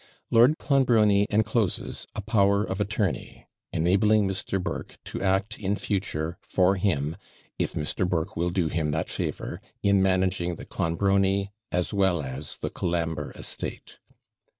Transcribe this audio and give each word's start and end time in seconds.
Lord 0.31 0.57
Clonbrony 0.57 1.27
encloses 1.29 2.07
a 2.15 2.23
power 2.23 2.63
of 2.63 2.81
attorney, 2.81 3.45
enabling 3.71 4.27
Mr. 4.27 4.59
Burke 4.59 4.97
to 5.05 5.21
act 5.21 5.59
in 5.59 5.75
future 5.75 6.39
for 6.41 6.75
him, 6.75 7.17
if 7.59 7.73
Mr. 7.73 8.09
Burke 8.09 8.35
will 8.35 8.49
do 8.49 8.67
him 8.67 8.89
that 8.89 9.09
favour, 9.09 9.61
in 9.83 10.01
managing 10.01 10.55
the 10.55 10.65
Clonbrony 10.65 11.51
as 11.71 11.93
well 11.93 12.23
as 12.23 12.57
the 12.57 12.71
Colambre 12.71 13.31
estate. 13.35 13.99